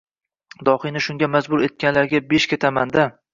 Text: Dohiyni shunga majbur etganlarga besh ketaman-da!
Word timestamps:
Dohiyni 0.69 1.03
shunga 1.07 1.29
majbur 1.33 1.67
etganlarga 1.67 2.23
besh 2.33 2.49
ketaman-da! 2.55 3.07